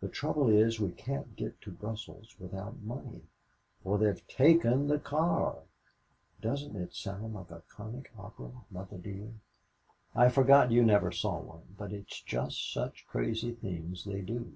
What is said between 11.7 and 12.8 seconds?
but it's just